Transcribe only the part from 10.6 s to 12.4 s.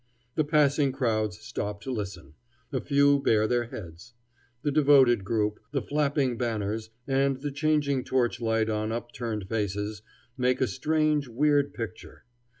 strange, weird picture.